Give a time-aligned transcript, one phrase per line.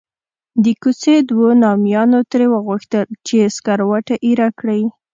[0.63, 4.81] د کوڅې دوو نامیانو ترې وغوښتل چې سکروټه ایره کړي.